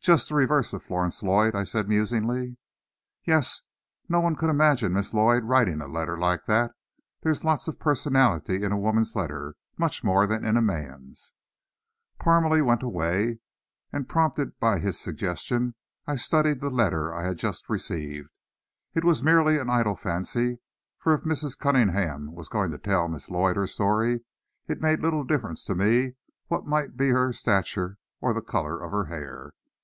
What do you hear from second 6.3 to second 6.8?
that.